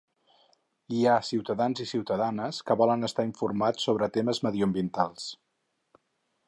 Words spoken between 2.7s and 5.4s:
volen estar informats sobre temes mediambientals.